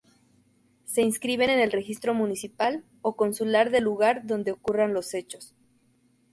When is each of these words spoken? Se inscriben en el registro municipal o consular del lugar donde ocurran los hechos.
Se 0.83 1.03
inscriben 1.03 1.51
en 1.51 1.59
el 1.59 1.69
registro 1.71 2.15
municipal 2.15 2.83
o 3.03 3.15
consular 3.15 3.69
del 3.69 3.83
lugar 3.83 4.25
donde 4.25 4.51
ocurran 4.51 4.95
los 4.95 5.13
hechos. 5.13 5.53